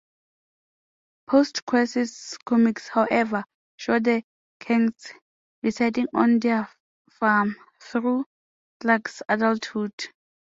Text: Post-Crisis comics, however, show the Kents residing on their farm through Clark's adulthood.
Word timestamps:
Post-Crisis 1.27 2.35
comics, 2.43 2.87
however, 2.87 3.43
show 3.77 3.99
the 3.99 4.23
Kents 4.59 5.13
residing 5.61 6.07
on 6.11 6.39
their 6.39 6.67
farm 7.11 7.55
through 7.79 8.25
Clark's 8.79 9.21
adulthood. 9.29 9.93